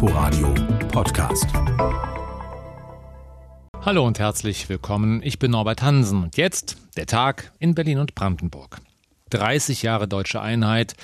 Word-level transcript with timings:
Inforadio 0.00 0.54
Podcast. 0.92 1.48
Hallo 3.84 4.06
und 4.06 4.20
herzlich 4.20 4.68
willkommen. 4.68 5.20
Ich 5.24 5.40
bin 5.40 5.50
Norbert 5.50 5.82
Hansen 5.82 6.22
und 6.22 6.36
jetzt 6.36 6.76
der 6.96 7.06
Tag 7.06 7.50
in 7.58 7.74
Berlin 7.74 7.98
und 7.98 8.14
Brandenburg. 8.14 8.78
30 9.30 9.82
Jahre 9.82 10.08
deutsche 10.08 10.40
Einheit. 10.40 10.94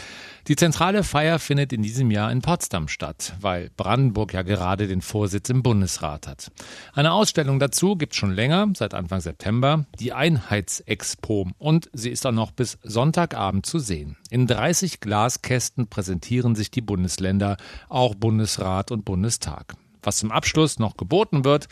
Die 0.46 0.56
zentrale 0.56 1.04
Feier 1.04 1.38
findet 1.38 1.72
in 1.72 1.82
diesem 1.82 2.10
Jahr 2.10 2.30
in 2.30 2.42
Potsdam 2.42 2.88
statt, 2.88 3.34
weil 3.40 3.70
Brandenburg 3.78 4.34
ja 4.34 4.42
gerade 4.42 4.86
den 4.86 5.00
Vorsitz 5.00 5.48
im 5.48 5.62
Bundesrat 5.62 6.26
hat. 6.26 6.50
Eine 6.92 7.12
Ausstellung 7.12 7.58
dazu 7.58 7.96
gibt 7.96 8.12
es 8.12 8.18
schon 8.18 8.32
länger, 8.32 8.68
seit 8.76 8.92
Anfang 8.92 9.22
September, 9.22 9.86
die 9.98 10.12
Einheitsexpo. 10.12 11.48
Und 11.56 11.88
sie 11.94 12.10
ist 12.10 12.26
auch 12.26 12.32
noch 12.32 12.50
bis 12.50 12.78
Sonntagabend 12.82 13.64
zu 13.64 13.78
sehen. 13.78 14.18
In 14.28 14.46
30 14.46 15.00
Glaskästen 15.00 15.86
präsentieren 15.86 16.54
sich 16.54 16.70
die 16.70 16.82
Bundesländer, 16.82 17.56
auch 17.88 18.14
Bundesrat 18.14 18.90
und 18.90 19.06
Bundestag. 19.06 19.74
Was 20.02 20.18
zum 20.18 20.30
Abschluss 20.30 20.78
noch 20.78 20.98
geboten 20.98 21.44
wird, 21.44 21.68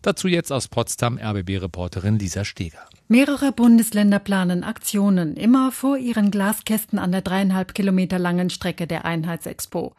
dazu 0.00 0.28
jetzt 0.28 0.50
aus 0.50 0.68
Potsdam 0.68 1.18
RBB-Reporterin 1.18 2.18
Lisa 2.18 2.44
Steger. 2.46 2.88
Mehrere 3.06 3.52
Bundesländer 3.52 4.18
planen 4.18 4.64
Aktionen, 4.64 5.36
immer 5.36 5.72
vor 5.72 5.98
ihren 5.98 6.30
Glaskästen 6.30 6.98
an 6.98 7.12
der 7.12 7.20
dreieinhalb 7.20 7.74
Kilometer 7.74 8.18
langen 8.18 8.48
Strecke 8.48 8.86
der 8.86 9.04
Einheitsexpo. 9.04 9.94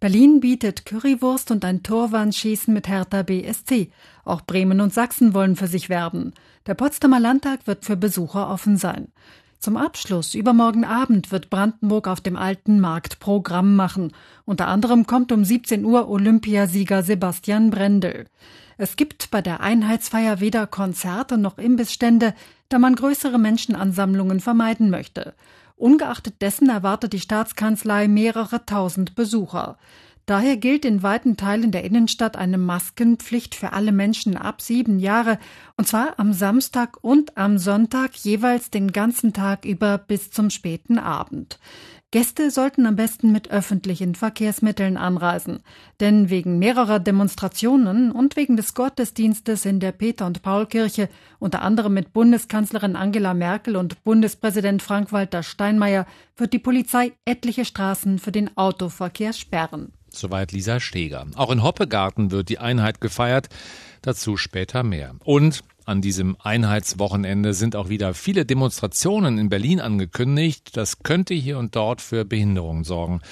Berlin 0.00 0.40
bietet 0.40 0.84
Currywurst 0.84 1.52
und 1.52 1.64
ein 1.64 1.84
Torwandschießen 1.84 2.74
mit 2.74 2.88
Hertha 2.88 3.22
BSC. 3.22 3.92
Auch 4.24 4.40
Bremen 4.40 4.80
und 4.80 4.92
Sachsen 4.92 5.34
wollen 5.34 5.54
für 5.54 5.68
sich 5.68 5.88
werben. 5.88 6.32
Der 6.66 6.74
Potsdamer 6.74 7.20
Landtag 7.20 7.68
wird 7.68 7.84
für 7.84 7.96
Besucher 7.96 8.50
offen 8.50 8.76
sein. 8.76 9.12
Zum 9.60 9.76
Abschluss 9.76 10.34
übermorgen 10.34 10.84
Abend 10.84 11.30
wird 11.30 11.50
Brandenburg 11.50 12.08
auf 12.08 12.20
dem 12.20 12.36
alten 12.36 12.80
Markt 12.80 13.20
Programm 13.20 13.76
machen. 13.76 14.12
Unter 14.44 14.66
anderem 14.66 15.06
kommt 15.06 15.30
um 15.30 15.44
17 15.44 15.84
Uhr 15.84 16.08
Olympiasieger 16.08 17.04
Sebastian 17.04 17.70
Brendel. 17.70 18.26
Es 18.80 18.94
gibt 18.94 19.32
bei 19.32 19.42
der 19.42 19.60
Einheitsfeier 19.60 20.38
weder 20.38 20.68
Konzerte 20.68 21.36
noch 21.36 21.58
Imbissstände, 21.58 22.32
da 22.68 22.78
man 22.78 22.94
größere 22.94 23.36
Menschenansammlungen 23.36 24.38
vermeiden 24.38 24.88
möchte. 24.88 25.34
Ungeachtet 25.76 26.40
dessen 26.40 26.68
erwartet 26.68 27.12
die 27.12 27.20
Staatskanzlei 27.20 28.06
mehrere 28.06 28.64
tausend 28.66 29.16
Besucher. 29.16 29.78
Daher 30.26 30.56
gilt 30.58 30.84
in 30.84 31.02
weiten 31.02 31.36
Teilen 31.36 31.72
der 31.72 31.84
Innenstadt 31.84 32.36
eine 32.36 32.58
Maskenpflicht 32.58 33.54
für 33.56 33.72
alle 33.72 33.92
Menschen 33.92 34.36
ab 34.36 34.60
sieben 34.60 35.00
Jahre, 35.00 35.38
und 35.76 35.88
zwar 35.88 36.18
am 36.18 36.32
Samstag 36.32 36.98
und 37.02 37.36
am 37.36 37.58
Sonntag 37.58 38.14
jeweils 38.14 38.70
den 38.70 38.92
ganzen 38.92 39.32
Tag 39.32 39.64
über 39.64 39.98
bis 39.98 40.30
zum 40.30 40.50
späten 40.50 40.98
Abend. 40.98 41.58
Gäste 42.10 42.50
sollten 42.50 42.86
am 42.86 42.96
besten 42.96 43.32
mit 43.32 43.50
öffentlichen 43.50 44.14
Verkehrsmitteln 44.14 44.96
anreisen, 44.96 45.60
denn 46.00 46.30
wegen 46.30 46.58
mehrerer 46.58 47.00
Demonstrationen 47.00 48.12
und 48.12 48.34
wegen 48.36 48.56
des 48.56 48.72
Gottesdienstes 48.72 49.66
in 49.66 49.78
der 49.78 49.92
Peter- 49.92 50.24
und 50.24 50.40
Paulkirche, 50.40 51.10
unter 51.38 51.60
anderem 51.60 51.92
mit 51.92 52.14
Bundeskanzlerin 52.14 52.96
Angela 52.96 53.34
Merkel 53.34 53.76
und 53.76 54.02
Bundespräsident 54.04 54.80
Frank-Walter 54.80 55.42
Steinmeier, 55.42 56.06
wird 56.34 56.54
die 56.54 56.58
Polizei 56.58 57.12
etliche 57.26 57.66
Straßen 57.66 58.18
für 58.18 58.32
den 58.32 58.56
Autoverkehr 58.56 59.34
sperren. 59.34 59.92
Soweit 60.08 60.52
Lisa 60.52 60.80
Steger. 60.80 61.26
Auch 61.36 61.50
in 61.50 61.62
Hoppegarten 61.62 62.30
wird 62.30 62.48
die 62.48 62.58
Einheit 62.58 63.02
gefeiert. 63.02 63.50
Dazu 64.00 64.38
später 64.38 64.82
mehr. 64.82 65.14
Und 65.24 65.62
an 65.88 66.02
diesem 66.02 66.36
Einheitswochenende 66.38 67.54
sind 67.54 67.74
auch 67.74 67.88
wieder 67.88 68.12
viele 68.12 68.44
Demonstrationen 68.44 69.38
in 69.38 69.48
Berlin 69.48 69.80
angekündigt. 69.80 70.76
Das 70.76 71.02
könnte 71.02 71.32
hier 71.32 71.56
und 71.56 71.74
dort 71.74 72.02
für 72.02 72.26
Behinderungen 72.26 72.84
sorgen. 72.84 73.22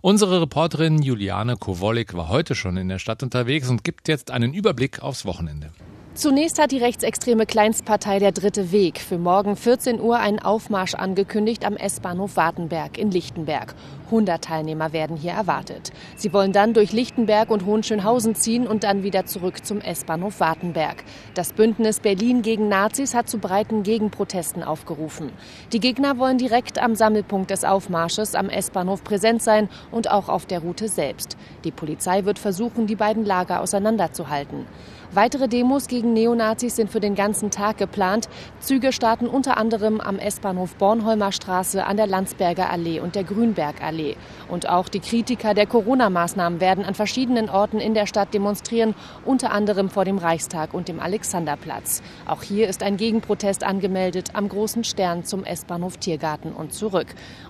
Unsere 0.00 0.40
Reporterin 0.40 1.02
Juliane 1.02 1.58
Kowolik 1.58 2.14
war 2.14 2.30
heute 2.30 2.54
schon 2.54 2.78
in 2.78 2.88
der 2.88 2.98
Stadt 2.98 3.22
unterwegs 3.22 3.68
und 3.68 3.84
gibt 3.84 4.08
jetzt 4.08 4.30
einen 4.30 4.54
Überblick 4.54 5.02
aufs 5.02 5.26
Wochenende. 5.26 5.72
Zunächst 6.12 6.60
hat 6.60 6.72
die 6.72 6.78
rechtsextreme 6.78 7.46
Kleinstpartei 7.46 8.18
Der 8.18 8.32
Dritte 8.32 8.72
Weg 8.72 8.98
für 8.98 9.16
morgen 9.16 9.54
14 9.54 10.00
Uhr 10.00 10.18
einen 10.18 10.40
Aufmarsch 10.40 10.94
angekündigt 10.94 11.64
am 11.64 11.76
S-Bahnhof 11.76 12.36
Wartenberg 12.36 12.98
in 12.98 13.12
Lichtenberg. 13.12 13.76
100 14.06 14.42
Teilnehmer 14.42 14.92
werden 14.92 15.16
hier 15.16 15.30
erwartet. 15.30 15.92
Sie 16.16 16.32
wollen 16.32 16.52
dann 16.52 16.74
durch 16.74 16.92
Lichtenberg 16.92 17.48
und 17.48 17.64
Hohenschönhausen 17.64 18.34
ziehen 18.34 18.66
und 18.66 18.82
dann 18.82 19.04
wieder 19.04 19.26
zurück 19.26 19.64
zum 19.64 19.80
S-Bahnhof 19.80 20.40
Wartenberg. 20.40 21.04
Das 21.34 21.52
Bündnis 21.52 22.00
Berlin 22.00 22.42
gegen 22.42 22.68
Nazis 22.68 23.14
hat 23.14 23.28
zu 23.28 23.38
breiten 23.38 23.84
Gegenprotesten 23.84 24.64
aufgerufen. 24.64 25.30
Die 25.72 25.78
Gegner 25.78 26.18
wollen 26.18 26.38
direkt 26.38 26.82
am 26.82 26.96
Sammelpunkt 26.96 27.52
des 27.52 27.62
Aufmarsches 27.62 28.34
am 28.34 28.48
S-Bahnhof 28.50 29.04
präsent 29.04 29.42
sein 29.42 29.68
und 29.92 30.10
auch 30.10 30.28
auf 30.28 30.44
der 30.44 30.58
Route 30.58 30.88
selbst. 30.88 31.36
Die 31.62 31.70
Polizei 31.70 32.24
wird 32.24 32.40
versuchen, 32.40 32.88
die 32.88 32.96
beiden 32.96 33.24
Lager 33.24 33.60
auseinanderzuhalten. 33.60 34.66
Weitere 35.12 35.48
Demos 35.48 35.88
gegen 35.88 36.12
Neonazis 36.12 36.76
sind 36.76 36.88
für 36.88 37.00
den 37.00 37.16
ganzen 37.16 37.50
Tag 37.50 37.78
geplant. 37.78 38.28
Züge 38.60 38.92
starten 38.92 39.26
unter 39.26 39.56
anderem 39.56 40.00
am 40.00 40.20
S-Bahnhof 40.20 40.76
Bornholmer 40.76 41.32
Straße, 41.32 41.84
an 41.84 41.96
der 41.96 42.06
Landsberger 42.06 42.70
Allee 42.70 43.00
und 43.00 43.16
der 43.16 43.24
Grünbergallee. 43.24 44.14
Und 44.48 44.68
auch 44.68 44.88
die 44.88 45.00
Kritiker 45.00 45.52
der 45.52 45.66
Corona-Maßnahmen 45.66 46.60
werden 46.60 46.84
an 46.84 46.94
verschiedenen 46.94 47.50
Orten 47.50 47.80
in 47.80 47.94
der 47.94 48.06
Stadt 48.06 48.32
demonstrieren, 48.32 48.94
unter 49.24 49.50
anderem 49.50 49.90
vor 49.90 50.04
dem 50.04 50.16
Reichstag 50.16 50.74
und 50.74 50.86
dem 50.86 51.00
Alexanderplatz. 51.00 52.02
Auch 52.28 52.44
hier 52.44 52.68
ist 52.68 52.84
ein 52.84 52.96
Gegenprotest 52.96 53.64
angemeldet 53.64 54.30
am 54.34 54.48
Großen 54.48 54.84
Stern 54.84 55.24
zum 55.24 55.42
S-Bahnhof 55.42 55.96
Tiergarten 55.96 56.52
und 56.52 56.72
zurück. 56.72 57.08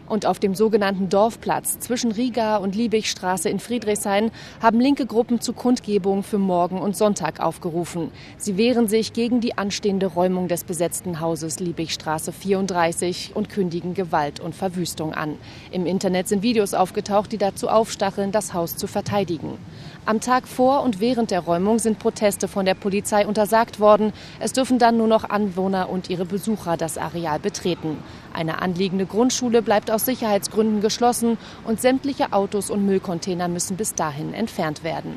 Und 0.09 0.25
auf 0.25 0.38
dem 0.38 0.54
sogenannten 0.54 1.10
Dorfplatz 1.10 1.78
zwischen 1.78 2.10
Riga 2.10 2.56
und 2.56 2.75
Liebigstraße 2.75 3.50
in 3.50 3.60
Friedrichshain 3.60 4.31
haben 4.62 4.81
linke 4.81 5.04
Gruppen 5.04 5.42
zu 5.42 5.53
Kundgebungen 5.53 6.22
für 6.22 6.38
morgen 6.38 6.81
und 6.81 6.97
Sonntag 6.97 7.38
aufgerufen. 7.50 8.12
Sie 8.38 8.56
wehren 8.56 8.86
sich 8.86 9.12
gegen 9.12 9.40
die 9.40 9.58
anstehende 9.58 10.06
Räumung 10.06 10.46
des 10.46 10.62
besetzten 10.62 11.18
Hauses 11.18 11.58
Liebigstraße 11.58 12.30
34 12.30 13.32
und 13.34 13.48
kündigen 13.48 13.94
Gewalt 13.94 14.38
und 14.38 14.54
Verwüstung 14.54 15.12
an. 15.12 15.36
Im 15.72 15.84
Internet 15.84 16.28
sind 16.28 16.44
Videos 16.44 16.74
aufgetaucht, 16.74 17.32
die 17.32 17.38
dazu 17.38 17.68
aufstacheln, 17.68 18.30
das 18.30 18.54
Haus 18.54 18.76
zu 18.76 18.86
verteidigen. 18.86 19.58
Am 20.06 20.20
Tag 20.20 20.46
vor 20.46 20.84
und 20.84 21.00
während 21.00 21.32
der 21.32 21.40
Räumung 21.40 21.80
sind 21.80 21.98
Proteste 21.98 22.46
von 22.46 22.64
der 22.64 22.74
Polizei 22.74 23.26
untersagt 23.26 23.80
worden. 23.80 24.12
Es 24.38 24.52
dürfen 24.52 24.78
dann 24.78 24.96
nur 24.96 25.08
noch 25.08 25.28
Anwohner 25.28 25.90
und 25.90 26.08
ihre 26.08 26.26
Besucher 26.26 26.76
das 26.76 26.98
Areal 26.98 27.40
betreten. 27.40 27.98
Eine 28.32 28.62
anliegende 28.62 29.06
Grundschule 29.06 29.60
bleibt 29.60 29.90
aus 29.90 30.04
Sicherheitsgründen 30.04 30.80
geschlossen 30.80 31.36
und 31.66 31.80
sämtliche 31.80 32.32
Autos 32.32 32.70
und 32.70 32.86
Müllcontainer 32.86 33.48
müssen 33.48 33.76
bis 33.76 33.94
dahin 33.94 34.34
entfernt 34.34 34.84
werden. 34.84 35.16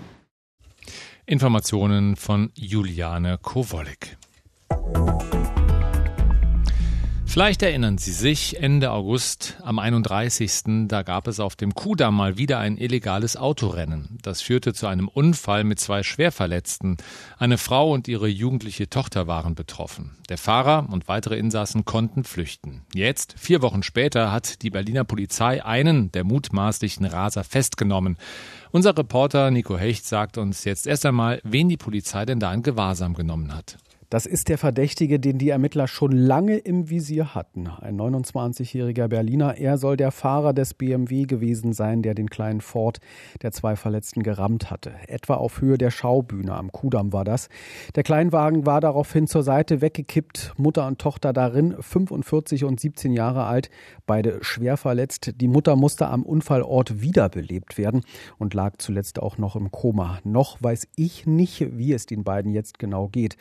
Informationen 1.25 2.17
von 2.17 2.51
Juliane 2.53 3.37
Kowolik. 3.41 4.17
Vielleicht 7.33 7.63
erinnern 7.63 7.97
Sie 7.97 8.11
sich, 8.11 8.61
Ende 8.61 8.91
August 8.91 9.57
am 9.63 9.79
31. 9.79 10.87
da 10.87 11.01
gab 11.01 11.27
es 11.27 11.39
auf 11.39 11.55
dem 11.55 11.73
Kudamm 11.73 12.15
mal 12.15 12.37
wieder 12.37 12.59
ein 12.59 12.77
illegales 12.77 13.37
Autorennen. 13.37 14.19
Das 14.21 14.43
führte 14.43 14.75
zu 14.75 14.85
einem 14.85 15.07
Unfall 15.07 15.63
mit 15.63 15.79
zwei 15.79 16.03
Schwerverletzten. 16.03 16.97
Eine 17.39 17.57
Frau 17.57 17.91
und 17.91 18.07
ihre 18.07 18.27
jugendliche 18.27 18.87
Tochter 18.87 19.25
waren 19.25 19.55
betroffen. 19.55 20.11
Der 20.29 20.37
Fahrer 20.37 20.87
und 20.91 21.07
weitere 21.07 21.35
Insassen 21.35 21.85
konnten 21.85 22.23
flüchten. 22.23 22.83
Jetzt, 22.93 23.33
vier 23.39 23.63
Wochen 23.63 23.81
später, 23.81 24.31
hat 24.31 24.61
die 24.61 24.69
Berliner 24.69 25.03
Polizei 25.03 25.65
einen 25.65 26.11
der 26.11 26.25
mutmaßlichen 26.25 27.07
Raser 27.07 27.43
festgenommen. 27.43 28.19
Unser 28.69 28.95
Reporter 28.95 29.49
Nico 29.49 29.75
Hecht 29.75 30.05
sagt 30.05 30.37
uns 30.37 30.65
jetzt 30.65 30.85
erst 30.85 31.03
einmal, 31.07 31.41
wen 31.43 31.67
die 31.67 31.77
Polizei 31.77 32.25
denn 32.27 32.39
da 32.39 32.53
in 32.53 32.61
Gewahrsam 32.61 33.15
genommen 33.15 33.55
hat. 33.55 33.77
Das 34.13 34.27
ist 34.27 34.47
der 34.47 34.59
Verdächtige, 34.59 35.19
den 35.19 35.39
die 35.39 35.49
Ermittler 35.49 35.87
schon 35.87 36.11
lange 36.11 36.57
im 36.57 36.91
Visier 36.91 37.33
hatten. 37.33 37.65
Ein 37.65 37.99
29-jähriger 37.99 39.07
Berliner. 39.07 39.57
Er 39.57 39.79
soll 39.79 39.97
der 39.97 40.11
Fahrer 40.11 40.53
des 40.53 40.75
BMW 40.75 41.23
gewesen 41.23 41.73
sein, 41.73 42.03
der 42.03 42.13
den 42.13 42.29
kleinen 42.29 42.61
Ford 42.61 42.99
der 43.41 43.51
zwei 43.53 43.75
Verletzten 43.75 44.21
gerammt 44.21 44.69
hatte. 44.69 44.93
Etwa 45.07 45.33
auf 45.33 45.61
Höhe 45.61 45.79
der 45.79 45.89
Schaubühne 45.89 46.53
am 46.53 46.71
Kudamm 46.71 47.11
war 47.11 47.23
das. 47.23 47.49
Der 47.95 48.03
Kleinwagen 48.03 48.67
war 48.67 48.81
daraufhin 48.81 49.25
zur 49.25 49.41
Seite 49.41 49.81
weggekippt. 49.81 50.53
Mutter 50.57 50.85
und 50.85 50.99
Tochter 50.99 51.33
darin, 51.33 51.75
45 51.79 52.65
und 52.65 52.79
17 52.79 53.13
Jahre 53.13 53.45
alt, 53.45 53.71
beide 54.05 54.43
schwer 54.43 54.77
verletzt. 54.77 55.41
Die 55.41 55.47
Mutter 55.47 55.75
musste 55.75 56.05
am 56.05 56.21
Unfallort 56.21 57.01
wiederbelebt 57.01 57.79
werden 57.79 58.01
und 58.37 58.53
lag 58.53 58.75
zuletzt 58.77 59.19
auch 59.19 59.39
noch 59.39 59.55
im 59.55 59.71
Koma. 59.71 60.19
Noch 60.23 60.61
weiß 60.61 60.87
ich 60.97 61.25
nicht, 61.25 61.79
wie 61.79 61.93
es 61.93 62.05
den 62.05 62.23
beiden 62.23 62.51
jetzt 62.51 62.77
genau 62.77 63.07
geht. 63.07 63.37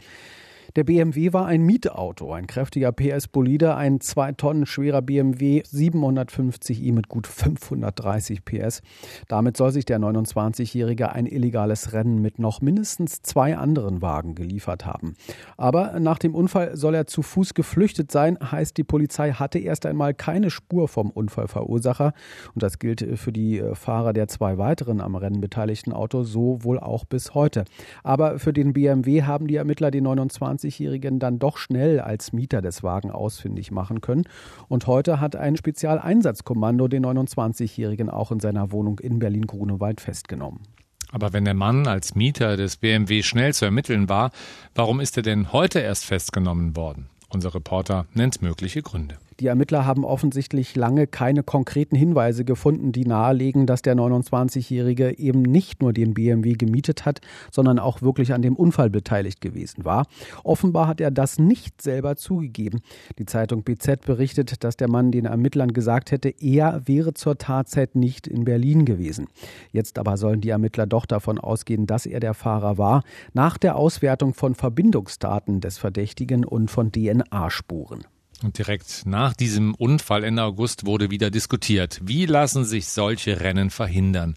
Der 0.74 0.84
BMW 0.84 1.34
war 1.34 1.44
ein 1.44 1.60
Mietauto, 1.60 2.32
ein 2.32 2.46
kräftiger 2.46 2.92
PS-Bolide, 2.92 3.74
ein 3.76 4.00
zwei 4.00 4.32
Tonnen 4.32 4.64
schwerer 4.64 5.02
BMW 5.02 5.60
750i 5.60 6.94
mit 6.94 7.08
gut 7.08 7.26
530 7.26 8.42
PS. 8.42 8.80
Damit 9.28 9.58
soll 9.58 9.70
sich 9.70 9.84
der 9.84 9.98
29-Jährige 9.98 11.12
ein 11.12 11.26
illegales 11.26 11.92
Rennen 11.92 12.22
mit 12.22 12.38
noch 12.38 12.62
mindestens 12.62 13.20
zwei 13.20 13.58
anderen 13.58 14.00
Wagen 14.00 14.34
geliefert 14.34 14.86
haben. 14.86 15.14
Aber 15.58 16.00
nach 16.00 16.18
dem 16.18 16.34
Unfall 16.34 16.74
soll 16.74 16.94
er 16.94 17.06
zu 17.06 17.20
Fuß 17.20 17.52
geflüchtet 17.52 18.10
sein, 18.10 18.38
heißt 18.40 18.74
die 18.78 18.84
Polizei 18.84 19.32
hatte 19.32 19.58
erst 19.58 19.84
einmal 19.84 20.14
keine 20.14 20.48
Spur 20.48 20.88
vom 20.88 21.10
Unfallverursacher. 21.10 22.14
Und 22.54 22.62
das 22.62 22.78
gilt 22.78 23.06
für 23.18 23.32
die 23.32 23.58
äh, 23.58 23.74
Fahrer 23.74 24.14
der 24.14 24.28
zwei 24.28 24.56
weiteren 24.56 25.02
am 25.02 25.16
Rennen 25.16 25.42
beteiligten 25.42 25.92
Autos 25.92 26.32
so 26.32 26.64
wohl 26.64 26.78
auch 26.78 27.04
bis 27.04 27.34
heute. 27.34 27.66
Aber 28.02 28.38
für 28.38 28.54
den 28.54 28.72
BMW 28.72 29.24
haben 29.24 29.48
die 29.48 29.56
Ermittler 29.56 29.90
den 29.90 30.04
29 30.04 30.61
21-Jährigen 30.62 31.18
dann 31.18 31.38
doch 31.38 31.58
schnell 31.58 32.00
als 32.00 32.32
Mieter 32.32 32.62
des 32.62 32.82
Wagen 32.82 33.10
ausfindig 33.10 33.70
machen 33.70 34.00
können. 34.00 34.24
Und 34.68 34.86
heute 34.86 35.20
hat 35.20 35.36
ein 35.36 35.56
Spezialeinsatzkommando 35.56 36.88
den 36.88 37.04
29-Jährigen 37.04 38.10
auch 38.10 38.32
in 38.32 38.40
seiner 38.40 38.72
Wohnung 38.72 38.98
in 38.98 39.18
Berlin-Grunewald 39.18 40.00
festgenommen. 40.00 40.60
Aber 41.10 41.32
wenn 41.32 41.44
der 41.44 41.54
Mann 41.54 41.86
als 41.86 42.14
Mieter 42.14 42.56
des 42.56 42.78
BMW 42.78 43.22
schnell 43.22 43.52
zu 43.52 43.66
ermitteln 43.66 44.08
war, 44.08 44.30
warum 44.74 45.00
ist 45.00 45.16
er 45.16 45.22
denn 45.22 45.52
heute 45.52 45.80
erst 45.80 46.06
festgenommen 46.06 46.74
worden? 46.74 47.08
Unser 47.28 47.54
Reporter 47.54 48.06
nennt 48.14 48.40
mögliche 48.40 48.82
Gründe. 48.82 49.16
Die 49.42 49.48
Ermittler 49.48 49.84
haben 49.86 50.04
offensichtlich 50.04 50.76
lange 50.76 51.08
keine 51.08 51.42
konkreten 51.42 51.96
Hinweise 51.96 52.44
gefunden, 52.44 52.92
die 52.92 53.04
nahelegen, 53.04 53.66
dass 53.66 53.82
der 53.82 53.96
29-Jährige 53.96 55.18
eben 55.18 55.42
nicht 55.42 55.82
nur 55.82 55.92
den 55.92 56.14
BMW 56.14 56.52
gemietet 56.52 57.04
hat, 57.04 57.20
sondern 57.50 57.80
auch 57.80 58.02
wirklich 58.02 58.34
an 58.34 58.42
dem 58.42 58.54
Unfall 58.54 58.88
beteiligt 58.88 59.40
gewesen 59.40 59.84
war. 59.84 60.06
Offenbar 60.44 60.86
hat 60.86 61.00
er 61.00 61.10
das 61.10 61.40
nicht 61.40 61.82
selber 61.82 62.14
zugegeben. 62.14 62.82
Die 63.18 63.26
Zeitung 63.26 63.64
BZ 63.64 64.06
berichtet, 64.06 64.62
dass 64.62 64.76
der 64.76 64.88
Mann 64.88 65.10
den 65.10 65.24
Ermittlern 65.24 65.72
gesagt 65.72 66.12
hätte, 66.12 66.28
er 66.28 66.86
wäre 66.86 67.12
zur 67.12 67.36
Tatzeit 67.36 67.96
nicht 67.96 68.28
in 68.28 68.44
Berlin 68.44 68.84
gewesen. 68.84 69.26
Jetzt 69.72 69.98
aber 69.98 70.18
sollen 70.18 70.40
die 70.40 70.50
Ermittler 70.50 70.86
doch 70.86 71.04
davon 71.04 71.40
ausgehen, 71.40 71.88
dass 71.88 72.06
er 72.06 72.20
der 72.20 72.34
Fahrer 72.34 72.78
war, 72.78 73.02
nach 73.32 73.58
der 73.58 73.74
Auswertung 73.74 74.34
von 74.34 74.54
Verbindungsdaten 74.54 75.60
des 75.60 75.78
Verdächtigen 75.78 76.44
und 76.44 76.70
von 76.70 76.92
DNA-Spuren. 76.92 78.04
Und 78.42 78.58
direkt 78.58 79.02
nach 79.06 79.34
diesem 79.34 79.74
Unfall 79.74 80.24
Ende 80.24 80.42
August 80.42 80.86
wurde 80.86 81.10
wieder 81.10 81.30
diskutiert. 81.30 82.00
Wie 82.02 82.26
lassen 82.26 82.64
sich 82.64 82.86
solche 82.86 83.40
Rennen 83.40 83.70
verhindern? 83.70 84.36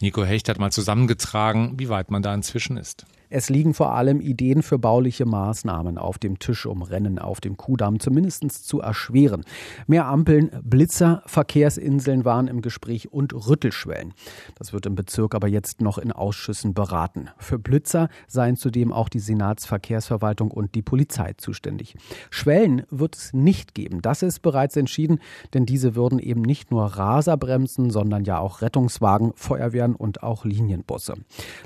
Nico 0.00 0.24
Hecht 0.24 0.48
hat 0.48 0.58
mal 0.58 0.72
zusammengetragen, 0.72 1.78
wie 1.78 1.88
weit 1.88 2.10
man 2.10 2.22
da 2.22 2.34
inzwischen 2.34 2.76
ist. 2.76 3.06
Es 3.32 3.48
liegen 3.48 3.74
vor 3.74 3.92
allem 3.92 4.20
Ideen 4.20 4.60
für 4.60 4.80
bauliche 4.80 5.24
Maßnahmen 5.24 5.98
auf 5.98 6.18
dem 6.18 6.40
Tisch, 6.40 6.66
um 6.66 6.82
Rennen 6.82 7.20
auf 7.20 7.40
dem 7.40 7.56
Kudamm 7.56 8.00
zumindest 8.00 8.40
zu 8.66 8.80
erschweren. 8.80 9.44
Mehr 9.86 10.06
Ampeln, 10.06 10.50
Blitzer, 10.64 11.22
Verkehrsinseln 11.26 12.24
waren 12.24 12.48
im 12.48 12.60
Gespräch 12.60 13.12
und 13.12 13.32
Rüttelschwellen. 13.32 14.14
Das 14.58 14.72
wird 14.72 14.86
im 14.86 14.96
Bezirk 14.96 15.36
aber 15.36 15.46
jetzt 15.46 15.80
noch 15.80 15.98
in 15.98 16.10
Ausschüssen 16.10 16.74
beraten. 16.74 17.28
Für 17.38 17.60
Blitzer 17.60 18.08
seien 18.26 18.56
zudem 18.56 18.92
auch 18.92 19.08
die 19.08 19.20
Senatsverkehrsverwaltung 19.20 20.50
und 20.50 20.74
die 20.74 20.82
Polizei 20.82 21.34
zuständig. 21.36 21.94
Schwellen 22.30 22.82
wird 22.90 23.14
es 23.14 23.32
nicht 23.32 23.76
geben. 23.76 24.02
Das 24.02 24.22
ist 24.24 24.42
bereits 24.42 24.76
entschieden, 24.76 25.20
denn 25.54 25.66
diese 25.66 25.94
würden 25.94 26.18
eben 26.18 26.42
nicht 26.42 26.72
nur 26.72 26.84
Raser 26.84 27.36
bremsen, 27.36 27.90
sondern 27.90 28.24
ja 28.24 28.40
auch 28.40 28.60
Rettungswagen, 28.60 29.32
Feuerwehren 29.36 29.94
und 29.94 30.24
auch 30.24 30.44
Linienbusse. 30.44 31.14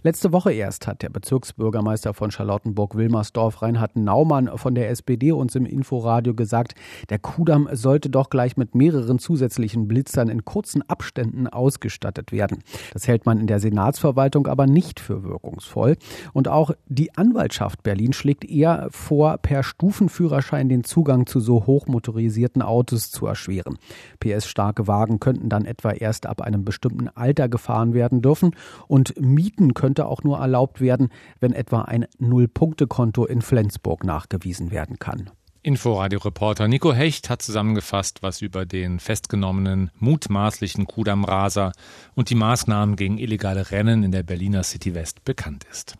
Letzte 0.02 0.30
Woche 0.32 0.52
erst 0.52 0.86
hat 0.86 1.00
der 1.00 1.08
Bezirks 1.08 1.53
Bürgermeister 1.56 2.14
von 2.14 2.30
Charlottenburg-Wilmersdorf, 2.30 3.62
Reinhard 3.62 3.96
Naumann 3.96 4.50
von 4.56 4.74
der 4.74 4.90
SPD, 4.90 5.32
uns 5.32 5.54
im 5.54 5.66
Inforadio 5.66 6.34
gesagt, 6.34 6.74
der 7.10 7.18
Kudamm 7.18 7.68
sollte 7.72 8.10
doch 8.10 8.30
gleich 8.30 8.56
mit 8.56 8.74
mehreren 8.74 9.18
zusätzlichen 9.18 9.88
Blitzern 9.88 10.28
in 10.28 10.44
kurzen 10.44 10.82
Abständen 10.88 11.46
ausgestattet 11.46 12.32
werden. 12.32 12.58
Das 12.92 13.06
hält 13.06 13.26
man 13.26 13.38
in 13.38 13.46
der 13.46 13.60
Senatsverwaltung 13.60 14.46
aber 14.46 14.66
nicht 14.66 15.00
für 15.00 15.22
wirkungsvoll. 15.22 15.96
Und 16.32 16.48
auch 16.48 16.72
die 16.86 17.16
Anwaltschaft 17.16 17.82
Berlin 17.82 18.12
schlägt 18.12 18.44
eher 18.44 18.88
vor, 18.90 19.38
per 19.38 19.62
Stufenführerschein 19.62 20.68
den 20.68 20.84
Zugang 20.84 21.26
zu 21.26 21.40
so 21.40 21.66
hochmotorisierten 21.66 22.62
Autos 22.62 23.10
zu 23.10 23.26
erschweren. 23.26 23.78
PS-starke 24.20 24.86
Wagen 24.86 25.20
könnten 25.20 25.48
dann 25.48 25.64
etwa 25.64 25.90
erst 25.90 26.26
ab 26.26 26.40
einem 26.40 26.64
bestimmten 26.64 27.08
Alter 27.08 27.48
gefahren 27.48 27.94
werden 27.94 28.22
dürfen 28.22 28.56
und 28.88 29.20
Mieten 29.20 29.74
könnte 29.74 30.06
auch 30.06 30.22
nur 30.22 30.38
erlaubt 30.38 30.80
werden, 30.80 31.08
wenn 31.44 31.52
etwa 31.52 31.82
ein 31.82 32.06
Null-Punkte-Konto 32.18 33.26
in 33.26 33.42
Flensburg 33.42 34.02
nachgewiesen 34.02 34.70
werden 34.70 34.98
kann. 34.98 35.28
Inforadio-Reporter 35.62 36.68
Nico 36.68 36.94
Hecht 36.94 37.28
hat 37.28 37.42
zusammengefasst, 37.42 38.22
was 38.22 38.40
über 38.40 38.64
den 38.64 38.98
festgenommenen 38.98 39.90
mutmaßlichen 39.98 40.86
Kudamm-Raser 40.86 41.72
und 42.14 42.30
die 42.30 42.34
Maßnahmen 42.34 42.96
gegen 42.96 43.18
illegale 43.18 43.70
Rennen 43.70 44.04
in 44.04 44.10
der 44.10 44.22
Berliner 44.22 44.62
City 44.62 44.94
West 44.94 45.22
bekannt 45.24 45.66
ist. 45.70 45.96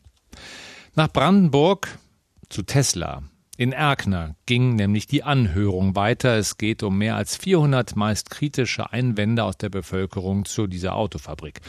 Nach 0.94 1.08
Brandenburg 1.12 1.99
zu 2.49 2.62
Tesla. 2.62 3.23
In 3.58 3.73
Erkner 3.73 4.37
ging 4.47 4.76
nämlich 4.76 5.06
die 5.06 5.25
Anhörung 5.25 5.94
weiter. 5.94 6.38
Es 6.38 6.56
geht 6.56 6.82
um 6.82 6.97
mehr 6.97 7.17
als 7.17 7.37
400 7.37 7.97
meist 7.97 8.31
kritische 8.31 8.93
Einwände 8.93 9.44
aus 9.44 9.58
der 9.58 9.69
Bevölkerung 9.69 10.47
zu 10.47 10.67
dieser 10.67 10.97
Autofabrik. 10.97 11.61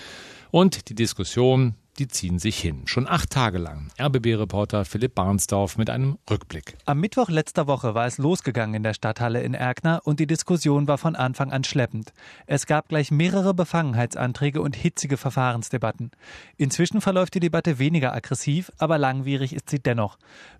Und 0.50 0.88
die 0.88 0.96
Diskussion 0.96 1.76
die 1.98 2.08
ziehen 2.08 2.40
sich 2.40 2.60
hin. 2.60 2.84
Schon 2.86 3.08
acht 3.08 3.30
Tage 3.30 3.58
lang. 3.58 3.90
RBB-Reporter 4.00 4.86
Philipp 4.86 5.16
Barnsdorf 5.16 5.78
mit 5.78 5.90
einem 5.90 6.18
Rückblick. 6.30 6.78
Am 6.86 7.00
Mittwoch 7.00 7.30
letzter 7.30 7.68
Woche 7.68 7.96
war 7.96 8.06
es 8.06 8.18
losgegangen 8.18 8.76
in 8.76 8.84
der 8.84 8.94
Stadthalle 8.94 9.42
in 9.42 9.54
Erkner 9.54 10.02
und 10.04 10.20
die 10.20 10.28
Diskussion 10.28 10.88
war 10.88 10.98
von 10.98 11.16
Anfang 11.16 11.52
an 11.52 11.64
schleppend. 11.64 12.14
Es 12.48 12.66
gab 12.66 12.90
gleich 12.90 13.12
mehrere 13.12 13.54
Befangenheitsanträge 13.54 14.62
und 14.62 14.76
hitzige 14.76 15.18
Verfahrensdebatten. 15.18 16.12
Inzwischen 16.58 17.02
verläuft 17.02 17.34
die 17.36 17.40
Debatte 17.40 17.80
weniger 17.80 18.14
aggressiv, 18.14 18.72
aber 18.78 18.98
langwierig 18.98 19.54
ist 19.54 19.70
sie 19.70 19.80
dennoch. 19.80 20.18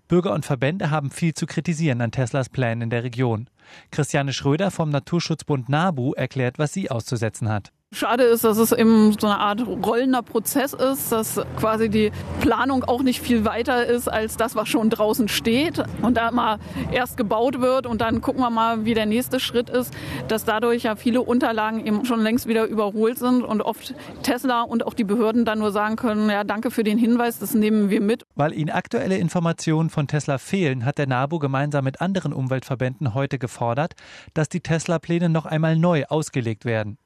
Bürger 0.08 0.32
und 0.32 0.44
Verbände 0.44 0.90
haben 0.90 1.10
viel 1.10 1.34
zu 1.34 1.46
kritisieren 1.46 2.00
an 2.00 2.12
Teslas 2.12 2.48
Plänen 2.48 2.82
in 2.82 2.90
der 2.90 3.04
Region. 3.04 3.50
Christiane 3.90 4.32
Schröder 4.32 4.70
vom 4.70 4.90
Naturschutzbund 4.90 5.68
NABU 5.68 6.12
erklärt, 6.12 6.58
was 6.58 6.72
sie 6.72 6.90
auszusetzen 6.90 7.48
hat. 7.48 7.72
Schade 7.92 8.24
ist, 8.24 8.42
dass 8.42 8.58
es 8.58 8.72
eben 8.72 9.12
so 9.12 9.28
eine 9.28 9.38
Art 9.38 9.64
rollender 9.64 10.20
Prozess 10.20 10.72
ist, 10.72 11.12
dass 11.12 11.40
quasi 11.56 11.88
die 11.88 12.10
Planung 12.40 12.82
auch 12.82 13.00
nicht 13.00 13.20
viel 13.20 13.44
weiter 13.44 13.86
ist 13.86 14.08
als 14.08 14.36
das, 14.36 14.56
was 14.56 14.68
schon 14.68 14.90
draußen 14.90 15.28
steht 15.28 15.80
und 16.02 16.16
da 16.16 16.32
mal 16.32 16.58
erst 16.90 17.16
gebaut 17.16 17.60
wird 17.60 17.86
und 17.86 18.00
dann 18.00 18.20
gucken 18.20 18.42
wir 18.42 18.50
mal, 18.50 18.84
wie 18.84 18.94
der 18.94 19.06
nächste 19.06 19.38
Schritt 19.38 19.70
ist, 19.70 19.94
dass 20.26 20.44
dadurch 20.44 20.82
ja 20.82 20.96
viele 20.96 21.22
Unterlagen 21.22 21.86
eben 21.86 22.04
schon 22.04 22.20
längst 22.22 22.48
wieder 22.48 22.66
überholt 22.66 23.18
sind 23.18 23.44
und 23.44 23.62
oft 23.62 23.94
Tesla 24.24 24.62
und 24.62 24.84
auch 24.84 24.94
die 24.94 25.04
Behörden 25.04 25.44
dann 25.44 25.60
nur 25.60 25.70
sagen 25.70 25.94
können, 25.94 26.28
ja, 26.28 26.42
danke 26.42 26.72
für 26.72 26.82
den 26.82 26.98
Hinweis, 26.98 27.38
das 27.38 27.54
nehmen 27.54 27.88
wir 27.88 28.00
mit. 28.00 28.24
Weil 28.34 28.52
ihnen 28.52 28.70
aktuelle 28.70 29.16
Informationen 29.16 29.90
von 29.90 30.08
Tesla 30.08 30.38
fehlen, 30.38 30.84
hat 30.84 30.98
der 30.98 31.06
NABU 31.06 31.38
gemeinsam 31.38 31.84
mit 31.84 32.00
anderen 32.00 32.32
Umweltverbänden 32.32 33.14
heute 33.14 33.38
gefordert, 33.38 33.94
dass 34.34 34.48
die 34.48 34.60
Tesla-Pläne 34.60 35.28
noch 35.28 35.46
einmal 35.46 35.76
neu 35.76 36.04
ausgelegt 36.06 36.64
werden. 36.64 36.98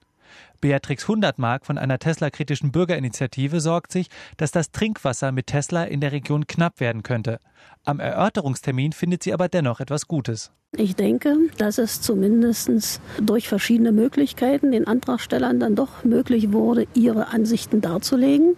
Beatrix 0.61 1.09
Hundertmark 1.09 1.65
von 1.65 1.79
einer 1.79 1.99
Tesla-kritischen 1.99 2.71
Bürgerinitiative 2.71 3.61
sorgt 3.61 3.93
sich, 3.93 4.09
dass 4.37 4.51
das 4.51 4.71
Trinkwasser 4.71 5.33
mit 5.33 5.47
Tesla 5.47 5.85
in 5.85 6.01
der 6.01 6.13
Region 6.13 6.47
knapp 6.47 6.81
werden 6.81 7.03
könnte. 7.03 7.39
Am 7.85 7.99
Erörterungstermin 7.99 8.93
findet 8.93 9.23
sie 9.23 9.33
aber 9.33 9.49
dennoch 9.49 9.81
etwas 9.81 10.07
Gutes. 10.07 10.53
Ich 10.77 10.95
denke, 10.95 11.37
dass 11.59 11.79
es 11.79 12.01
zumindest 12.01 13.01
durch 13.21 13.49
verschiedene 13.49 13.91
Möglichkeiten 13.91 14.71
den 14.71 14.87
Antragstellern 14.87 15.59
dann 15.59 15.75
doch 15.75 16.05
möglich 16.05 16.53
wurde, 16.53 16.87
ihre 16.95 17.29
Ansichten 17.29 17.81
darzulegen. 17.81 18.55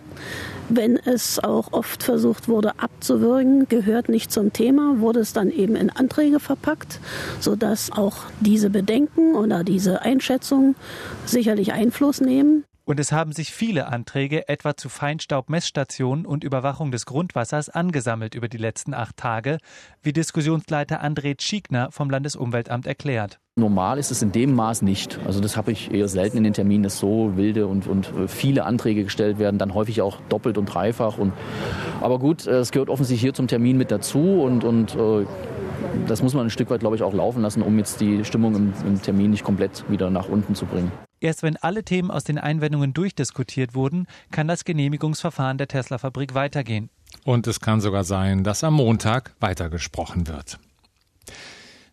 Wenn 0.69 0.97
es 0.97 1.39
auch 1.43 1.73
oft 1.73 2.03
versucht 2.03 2.49
wurde 2.49 2.79
abzuwürgen, 2.79 3.67
gehört 3.69 4.09
nicht 4.09 4.31
zum 4.31 4.53
Thema, 4.53 5.01
wurde 5.01 5.21
es 5.21 5.33
dann 5.33 5.51
eben 5.51 5.75
in 5.75 5.89
Anträge 5.91 6.39
verpackt, 6.39 7.01
sodass 7.41 7.91
auch 7.91 8.17
diese 8.41 8.69
Bedenken 8.69 9.35
oder 9.35 9.65
diese 9.65 10.03
Einschätzungen 10.03 10.77
sicherlich 11.25 11.73
Einfluss 11.93 12.23
nehmen. 12.23 12.65
Und 12.85 12.99
es 12.99 13.13
haben 13.13 13.33
sich 13.33 13.53
viele 13.53 13.87
Anträge 13.87 14.49
etwa 14.49 14.77
zu 14.77 14.89
Feinstaubmessstationen 14.89 16.25
und 16.25 16.43
Überwachung 16.43 16.91
des 16.91 17.05
Grundwassers 17.05 17.69
angesammelt 17.69 18.35
über 18.35 18.49
die 18.49 18.57
letzten 18.57 18.95
acht 18.95 19.19
Tage, 19.19 19.59
wie 20.03 20.15
Diskussionsleiter 20.15 21.05
André 21.05 21.41
Schiegner 21.41 21.93
vom 21.93 22.09
Landesumweltamt 22.09 22.87
erklärt. 22.87 23.39
Normal 23.57 23.99
ist 23.99 24.11
es 24.11 24.23
in 24.23 24.33
dem 24.33 24.55
Maß 24.55 24.81
nicht. 24.81 25.21
Also 25.27 25.41
das 25.41 25.59
habe 25.59 25.71
ich 25.71 25.93
eher 25.93 26.09
selten 26.09 26.39
in 26.39 26.45
den 26.45 26.55
Terminen, 26.55 26.83
dass 26.83 26.99
so 26.99 27.37
wilde 27.37 27.67
und, 27.67 27.87
und 27.87 28.11
viele 28.27 28.65
Anträge 28.65 29.05
gestellt 29.05 29.39
werden, 29.39 29.59
dann 29.59 29.75
häufig 29.75 30.01
auch 30.01 30.21
doppelt 30.31 30.57
und 30.57 30.65
dreifach. 30.65 31.19
Und, 31.19 31.35
aber 32.01 32.19
gut, 32.19 32.47
es 32.47 32.73
gehört 32.73 32.89
offensichtlich 32.89 33.21
hier 33.21 33.35
zum 33.35 33.49
Termin 33.49 33.77
mit 33.77 33.91
dazu 33.91 34.43
und, 34.43 34.65
und 34.65 34.97
äh, 34.97 35.27
das 36.07 36.23
muss 36.23 36.35
man 36.35 36.47
ein 36.47 36.51
Stück 36.51 36.71
weit, 36.71 36.81
glaube 36.81 36.97
ich, 36.97 37.03
auch 37.03 37.15
laufen 37.15 37.43
lassen, 37.43 37.63
um 37.63 37.79
jetzt 37.79 38.01
die 38.01 38.25
Stimmung 38.25 38.55
im, 38.55 38.73
im 38.87 39.01
Termin 39.01 39.31
nicht 39.31 39.45
komplett 39.45 39.85
wieder 39.91 40.11
nach 40.11 40.29
unten 40.29 40.55
zu 40.55 40.67
bringen. 40.67 40.93
Erst 41.21 41.43
wenn 41.43 41.57
alle 41.57 41.85
Themen 41.85 42.11
aus 42.11 42.25
den 42.25 42.39
Einwendungen 42.39 42.93
durchdiskutiert 42.95 43.75
wurden, 43.75 44.07
kann 44.33 44.49
das 44.49 44.65
Genehmigungsverfahren 44.65 45.57
der 45.57 45.69
Tesla-Fabrik 45.69 46.35
weitergehen. 46.35 46.91
Und 47.25 47.47
es 47.47 47.61
kann 47.61 47.81
sogar 47.81 48.05
sein, 48.05 48.43
dass 48.43 48.65
am 48.65 48.75
Montag 48.75 49.35
weitergesprochen 49.39 50.27
wird. 50.27 50.59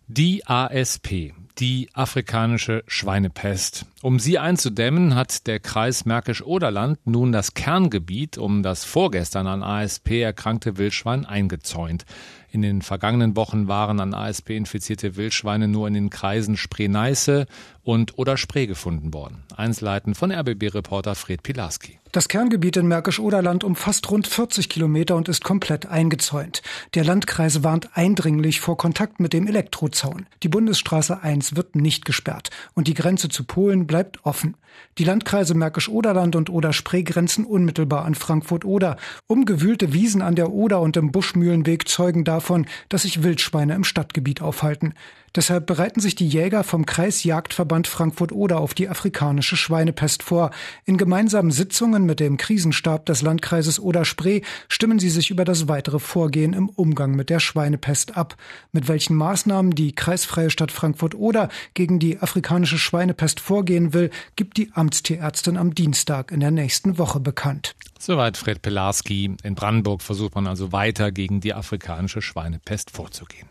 Die 0.08 0.48
ASP, 0.48 1.34
die 1.60 1.89
afrikanische 1.93 2.84
Schweinepest. 2.88 3.86
Um 4.01 4.17
sie 4.17 4.39
einzudämmen, 4.39 5.13
hat 5.13 5.46
der 5.46 5.60
Kreis 5.60 6.05
Märkisch-Oderland 6.05 6.98
nun 7.05 7.31
das 7.31 7.53
Kerngebiet 7.53 8.39
um 8.39 8.63
das 8.63 8.86
vorgestern 8.86 9.46
an 9.46 9.62
ASP 9.62 10.22
erkrankte 10.22 10.77
Wildschwein 10.77 11.25
eingezäunt. 11.25 12.05
In 12.51 12.62
den 12.63 12.82
vergangenen 12.82 13.36
Wochen 13.36 13.68
waren 13.68 14.00
an 14.00 14.13
ASP 14.13 14.51
infizierte 14.51 15.15
Wildschweine 15.15 15.68
nur 15.68 15.88
in 15.88 15.94
den 15.94 16.10
Kreisen 16.10 16.58
Spree-Neiße 16.58 17.46
und 17.83 18.17
oder 18.17 18.38
Spree 18.38 18.67
gefunden 18.67 19.13
worden. 19.13 19.43
Einzelheiten 19.55 20.15
von 20.15 20.31
RBB-Reporter 20.31 21.15
Fred 21.15 21.43
Pilarski. 21.43 22.00
Das 22.12 22.27
Kerngebiet 22.27 22.75
in 22.75 22.88
Märkisch-Oderland 22.88 23.63
umfasst 23.63 24.09
rund 24.09 24.25
40 24.25 24.67
Kilometer 24.67 25.15
und 25.15 25.29
ist 25.29 25.43
komplett 25.43 25.86
eingezäunt. 25.86 26.63
Der 26.95 27.03
Landkreis 27.03 27.63
warnt 27.63 27.95
eindringlich 27.95 28.62
vor 28.62 28.77
Kontakt 28.77 29.19
mit 29.19 29.31
dem 29.31 29.45
Elektrozaun. 29.45 30.25
Die 30.41 30.50
Bundesstraße 30.50 31.21
1 31.21 31.55
wird 31.55 31.75
nicht 31.75 32.05
gesperrt 32.05 32.50
und 32.74 32.88
die 32.88 32.95
Grenze 32.95 33.29
zu 33.29 33.43
Polen 33.43 33.86
bleibt 33.86 34.25
offen. 34.25 34.55
Die 34.98 35.03
Landkreise 35.03 35.53
Märkisch-Oderland 35.53 36.36
und 36.36 36.50
Oder-Spree 36.50 37.03
grenzen 37.03 37.45
unmittelbar 37.45 38.05
an 38.05 38.15
Frankfurt-Oder. 38.15 38.98
Umgewühlte 39.27 39.93
Wiesen 39.93 40.24
an 40.24 40.36
der 40.36 40.51
Oder 40.51 40.81
und 40.81 40.98
im 40.98 41.12
Buschmühlenweg 41.12 41.88
zeugen 41.88 42.24
davon, 42.24 42.65
dass 42.89 43.03
sich 43.03 43.21
Wildschweine 43.21 43.75
im 43.75 43.83
Stadtgebiet 43.83 44.41
aufhalten. 44.41 44.95
Deshalb 45.36 45.65
bereiten 45.65 46.00
sich 46.00 46.15
die 46.15 46.27
Jäger 46.27 46.63
vom 46.63 46.86
Kreisjagdverband 46.86 47.88
Frankfurt-Oder 47.88 48.59
auf 48.59 48.74
die 48.74 48.89
afrikanische 48.89 49.55
Schweinepest 49.55 50.24
vor. 50.24 50.51
In 50.86 50.98
gemeinsamen 50.98 51.51
Sitzungen 51.51 52.05
mit 52.05 52.19
dem 52.19 52.38
Krisenstab 52.38 53.05
des 53.05 53.21
Landkreises 53.21 53.79
Oder-Spree 53.79 54.41
stimmen 54.67 55.00
sie 55.00 55.09
sich 55.09 55.29
über 55.29 55.45
das 55.45 55.67
weitere 55.67 56.00
Vorgehen 56.00 56.53
im 56.53 56.69
Umgang 56.69 57.15
mit 57.15 57.29
der 57.29 57.39
Schweinepest 57.39 58.17
ab. 58.17 58.36
Mit 58.71 58.88
welchen 58.88 59.15
Maßnahmen 59.15 59.75
die 59.75 59.93
kreisfreie 59.93 60.50
Stadt 60.50 60.71
Frankfurt-Oder 60.71 61.50
gegen 61.74 62.00
die 62.00 62.19
afrikanische 62.19 62.77
Schweinepest 62.77 63.39
vorgehen 63.39 63.93
will, 63.93 64.09
gibt 64.36 64.57
die 64.57 64.71
Amtstierärztin 64.74 65.57
am 65.57 65.75
Dienstag 65.75 66.31
in 66.31 66.39
der 66.39 66.51
nächsten 66.51 66.98
Woche 66.98 67.19
bekannt. 67.19 67.75
Soweit 68.00 68.38
Fred 68.38 68.62
Pelarski. 68.62 69.36
In 69.43 69.55
Brandenburg 69.55 70.01
versucht 70.01 70.36
man 70.36 70.48
also 70.48 70.71
weiter 70.71 71.12
gegen 71.12 71.41
die 71.41 71.53
afrikanische 71.53 72.21
Schweinepest 72.21 72.91
vorzugehen. 72.91 73.50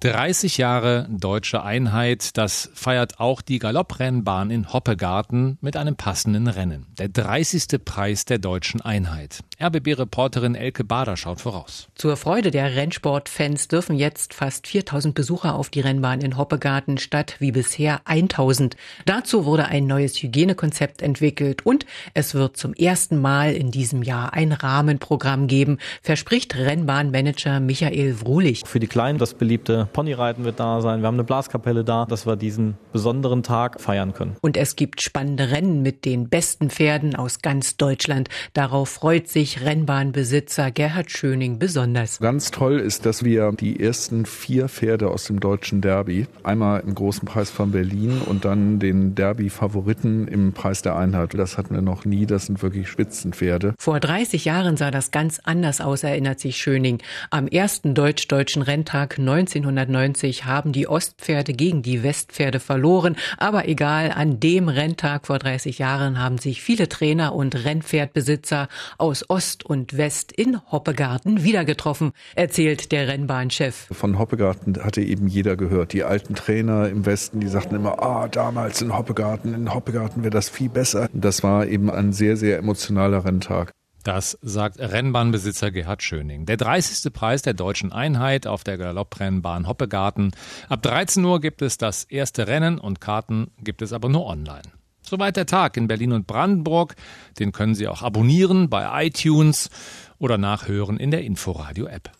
30 0.00 0.58
Jahre 0.58 1.08
deutsche 1.10 1.62
Einheit, 1.62 2.36
das 2.36 2.70
feiert 2.74 3.18
auch 3.18 3.40
die 3.40 3.58
Galopprennbahn 3.58 4.50
in 4.50 4.70
Hoppegarten 4.72 5.56
mit 5.62 5.76
einem 5.76 5.96
passenden 5.96 6.48
Rennen. 6.48 6.86
Der 6.98 7.08
30. 7.08 7.82
Preis 7.82 8.26
der 8.26 8.38
deutschen 8.38 8.82
Einheit. 8.82 9.40
RBB-Reporterin 9.58 10.54
Elke 10.54 10.84
Bader 10.84 11.16
schaut 11.16 11.40
voraus. 11.40 11.88
Zur 11.94 12.18
Freude 12.18 12.50
der 12.50 12.76
Rennsportfans 12.76 13.68
dürfen 13.68 13.96
jetzt 13.96 14.34
fast 14.34 14.66
4000 14.66 15.14
Besucher 15.14 15.54
auf 15.54 15.70
die 15.70 15.80
Rennbahn 15.80 16.20
in 16.20 16.36
Hoppegarten 16.36 16.98
statt 16.98 17.36
wie 17.38 17.52
bisher 17.52 18.02
1000. 18.04 18.76
Dazu 19.06 19.46
wurde 19.46 19.64
ein 19.64 19.86
neues 19.86 20.22
Hygienekonzept 20.22 21.00
entwickelt 21.00 21.64
und 21.64 21.86
es 22.12 22.34
wird 22.34 22.58
zum 22.58 22.74
ersten 22.74 23.18
Mal 23.18 23.54
in 23.54 23.70
diesem 23.70 24.02
Jahr 24.02 24.34
ein 24.34 24.52
Rahmenprogramm 24.52 25.46
geben, 25.46 25.78
verspricht 26.02 26.54
Rennbahnmanager 26.54 27.58
Michael 27.58 28.20
Wrulich. 28.20 28.62
Für 28.66 28.78
die 28.80 28.88
Kleinen 28.88 29.18
das 29.18 29.32
beliebte 29.32 29.88
Ponyreiten 29.94 30.44
wird 30.44 30.60
da 30.60 30.82
sein. 30.82 31.00
Wir 31.00 31.06
haben 31.06 31.14
eine 31.14 31.24
Blaskapelle 31.24 31.82
da, 31.82 32.04
dass 32.04 32.26
wir 32.26 32.36
diesen 32.36 32.76
besonderen 32.92 33.42
Tag 33.42 33.80
feiern 33.80 34.12
können. 34.12 34.36
Und 34.42 34.58
es 34.58 34.76
gibt 34.76 35.00
spannende 35.00 35.50
Rennen 35.50 35.80
mit 35.80 36.04
den 36.04 36.28
besten 36.28 36.68
Pferden 36.68 37.16
aus 37.16 37.40
ganz 37.40 37.78
Deutschland. 37.78 38.28
Darauf 38.52 38.90
freut 38.90 39.28
sich 39.28 39.45
Rennbahnbesitzer 39.64 40.70
Gerhard 40.70 41.10
Schöning 41.10 41.58
besonders. 41.58 42.18
Ganz 42.18 42.50
toll 42.50 42.80
ist, 42.80 43.06
dass 43.06 43.24
wir 43.24 43.52
die 43.52 43.80
ersten 43.80 44.26
vier 44.26 44.68
Pferde 44.68 45.08
aus 45.08 45.24
dem 45.24 45.40
deutschen 45.40 45.80
Derby, 45.80 46.26
einmal 46.42 46.80
im 46.80 46.94
großen 46.94 47.26
Preis 47.26 47.50
von 47.50 47.70
Berlin 47.70 48.20
und 48.26 48.44
dann 48.44 48.78
den 48.78 49.14
Derby-Favoriten 49.14 50.28
im 50.28 50.52
Preis 50.52 50.82
der 50.82 50.96
Einheit. 50.96 51.34
Das 51.34 51.58
hatten 51.58 51.74
wir 51.74 51.82
noch 51.82 52.04
nie. 52.04 52.26
Das 52.26 52.46
sind 52.46 52.62
wirklich 52.62 52.88
Spitzenpferde. 52.88 53.74
Vor 53.78 54.00
30 54.00 54.44
Jahren 54.44 54.76
sah 54.76 54.90
das 54.90 55.10
ganz 55.10 55.40
anders 55.44 55.80
aus, 55.80 56.02
erinnert 56.02 56.40
sich 56.40 56.56
Schöning. 56.56 57.02
Am 57.30 57.46
ersten 57.46 57.94
deutsch-deutschen 57.94 58.62
Renntag 58.62 59.18
1900 59.18 59.76
1990 59.76 60.44
haben 60.44 60.72
die 60.72 60.88
Ostpferde 60.88 61.52
gegen 61.52 61.82
die 61.82 62.02
Westpferde 62.02 62.60
verloren. 62.60 63.16
Aber 63.36 63.68
egal, 63.68 64.12
an 64.12 64.40
dem 64.40 64.68
Renntag 64.68 65.26
vor 65.26 65.38
30 65.38 65.78
Jahren 65.78 66.18
haben 66.18 66.38
sich 66.38 66.62
viele 66.62 66.88
Trainer 66.88 67.34
und 67.34 67.64
Rennpferdbesitzer 67.64 68.68
aus 68.98 69.28
Ost 69.28 69.35
und 69.64 69.96
West 69.96 70.32
in 70.32 70.58
Hoppegarten 70.72 71.44
wieder 71.44 71.64
getroffen, 71.64 72.12
erzählt 72.34 72.90
der 72.90 73.08
Rennbahnchef. 73.08 73.88
Von 73.92 74.18
Hoppegarten 74.18 74.82
hatte 74.82 75.02
eben 75.02 75.28
jeder 75.28 75.56
gehört. 75.56 75.92
Die 75.92 76.04
alten 76.04 76.34
Trainer 76.34 76.88
im 76.88 77.04
Westen, 77.04 77.40
die 77.40 77.48
sagten 77.48 77.74
immer, 77.74 78.02
ah, 78.02 78.28
damals 78.28 78.80
in 78.80 78.96
Hoppegarten, 78.96 79.52
in 79.52 79.74
Hoppegarten 79.74 80.22
wäre 80.22 80.30
das 80.30 80.48
viel 80.48 80.70
besser. 80.70 81.08
Das 81.12 81.42
war 81.42 81.66
eben 81.66 81.90
ein 81.90 82.12
sehr, 82.12 82.36
sehr 82.36 82.56
emotionaler 82.58 83.24
Renntag. 83.26 83.72
Das 84.06 84.38
sagt 84.40 84.78
Rennbahnbesitzer 84.78 85.72
Gerhard 85.72 86.00
Schöning. 86.00 86.46
Der 86.46 86.56
30. 86.56 87.12
Preis 87.12 87.42
der 87.42 87.54
deutschen 87.54 87.92
Einheit 87.92 88.46
auf 88.46 88.62
der 88.62 88.78
Galopprennbahn 88.78 89.66
Hoppegarten. 89.66 90.30
Ab 90.68 90.82
13 90.82 91.24
Uhr 91.24 91.40
gibt 91.40 91.60
es 91.60 91.76
das 91.76 92.04
erste 92.04 92.46
Rennen 92.46 92.78
und 92.78 93.00
Karten 93.00 93.50
gibt 93.58 93.82
es 93.82 93.92
aber 93.92 94.08
nur 94.08 94.24
online. 94.26 94.62
Soweit 95.08 95.36
der 95.36 95.46
Tag 95.46 95.76
in 95.76 95.86
Berlin 95.86 96.12
und 96.12 96.26
Brandenburg. 96.26 96.96
Den 97.38 97.52
können 97.52 97.74
Sie 97.74 97.86
auch 97.86 98.02
abonnieren 98.02 98.68
bei 98.68 99.06
iTunes 99.06 99.70
oder 100.18 100.36
nachhören 100.36 100.98
in 100.98 101.10
der 101.10 101.22
Inforadio-App. 101.22 102.10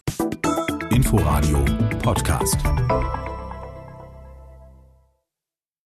Inforadio 0.90 1.64
Podcast. 2.02 2.58